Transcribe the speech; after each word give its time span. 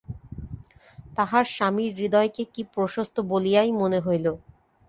তাহার 1.17 1.45
স্বামীর 1.49 1.91
হৃদয়কে 1.95 2.43
কী 2.53 2.61
প্রশস্ত 2.73 3.15
বলিয়াই 3.31 3.71
মনে 3.73 3.99
হইল! 3.99 4.25